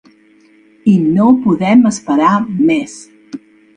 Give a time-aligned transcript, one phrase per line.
[0.93, 2.97] I no podem esperar més.